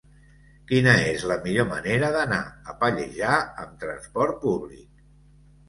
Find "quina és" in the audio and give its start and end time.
0.69-1.25